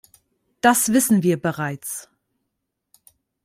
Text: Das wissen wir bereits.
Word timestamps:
Das 0.61 0.93
wissen 0.93 1.21
wir 1.21 1.39
bereits. 1.39 2.09